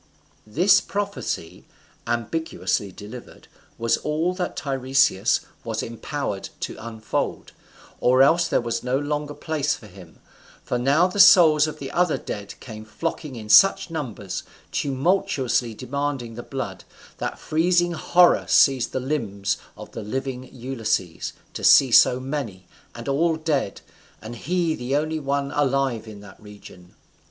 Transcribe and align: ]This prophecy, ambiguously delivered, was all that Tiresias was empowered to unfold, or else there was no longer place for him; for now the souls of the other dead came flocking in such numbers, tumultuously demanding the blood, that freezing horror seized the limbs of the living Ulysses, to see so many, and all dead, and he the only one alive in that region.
]This 0.57 0.81
prophecy, 0.81 1.67
ambiguously 2.07 2.91
delivered, 2.91 3.47
was 3.77 3.97
all 3.97 4.33
that 4.33 4.55
Tiresias 4.55 5.41
was 5.63 5.83
empowered 5.83 6.49
to 6.61 6.75
unfold, 6.79 7.51
or 7.99 8.23
else 8.23 8.47
there 8.47 8.61
was 8.61 8.81
no 8.81 8.97
longer 8.97 9.35
place 9.35 9.75
for 9.75 9.85
him; 9.85 10.17
for 10.63 10.79
now 10.79 11.05
the 11.05 11.19
souls 11.19 11.67
of 11.67 11.77
the 11.77 11.91
other 11.91 12.17
dead 12.17 12.55
came 12.59 12.83
flocking 12.83 13.35
in 13.35 13.47
such 13.47 13.91
numbers, 13.91 14.41
tumultuously 14.71 15.75
demanding 15.75 16.33
the 16.33 16.41
blood, 16.41 16.83
that 17.19 17.37
freezing 17.37 17.91
horror 17.91 18.45
seized 18.49 18.93
the 18.93 18.99
limbs 18.99 19.57
of 19.77 19.91
the 19.91 20.01
living 20.01 20.49
Ulysses, 20.51 21.31
to 21.53 21.63
see 21.63 21.91
so 21.91 22.19
many, 22.19 22.65
and 22.95 23.07
all 23.07 23.35
dead, 23.35 23.81
and 24.19 24.35
he 24.35 24.73
the 24.73 24.95
only 24.95 25.19
one 25.19 25.51
alive 25.51 26.07
in 26.07 26.21
that 26.21 26.41
region. 26.41 26.95